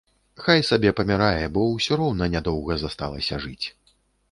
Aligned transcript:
Хай 0.45 0.63
сабе 0.69 0.93
памірае, 0.99 1.43
бо 1.59 1.67
ўсё 1.67 1.93
роўна 2.03 2.31
нядоўга 2.39 2.81
засталася 2.87 3.43
жыць. 3.47 3.67